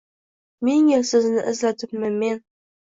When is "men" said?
2.19-2.45